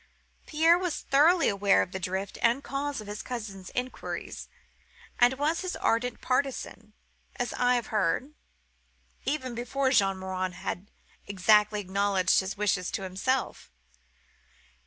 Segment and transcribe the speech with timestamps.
[0.47, 4.47] Pierre was thoroughly aware of the drift and cause of his cousin's inquiries;
[5.19, 6.93] and was his ardent partisan,
[7.35, 8.33] as I have heard,
[9.25, 10.89] even before Jean Morin had
[11.27, 13.69] exactly acknowledged his wishes to himself.